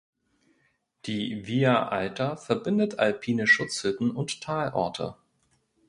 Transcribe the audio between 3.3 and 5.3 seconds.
Schutzhütten und Talorte.